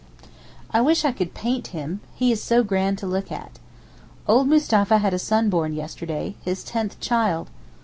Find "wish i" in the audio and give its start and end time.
0.81-1.11